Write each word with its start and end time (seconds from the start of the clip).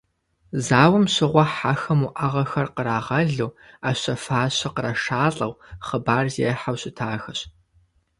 Зауэм 0.65 1.05
щыгъуэ 1.13 1.45
хьэхэм 1.55 2.01
уӏэгъэхэр 2.07 2.67
кърагъэлу, 2.75 3.55
ӏэщэ-фащэ 3.81 4.69
кърашалӏэу, 4.75 5.53
хъыбар 5.87 6.25
зехьэу 6.35 6.77
щытахэщ. 6.81 7.39